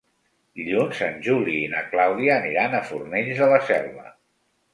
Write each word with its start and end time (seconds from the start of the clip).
Dilluns 0.61 1.01
en 1.07 1.19
Juli 1.27 1.57
i 1.65 1.67
na 1.73 1.83
Clàudia 1.91 2.33
aniran 2.39 2.75
a 2.79 2.81
Fornells 2.89 3.45
de 3.45 3.53
la 3.53 3.61
Selva. 3.71 4.09